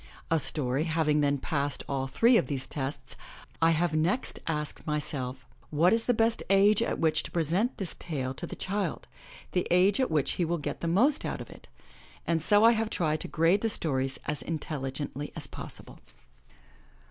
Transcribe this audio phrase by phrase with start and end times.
[0.31, 3.15] A story having then passed all three of these tests
[3.61, 7.93] I have next asked myself, "What is the best age at which to present this
[7.93, 9.07] tale to the child,
[9.51, 11.69] the age at which he will get the most out of it?"
[12.25, 15.31] And 211 MY BOOK HOUSE SO I have tried to grade the stories as intelligently
[15.35, 15.99] as possible.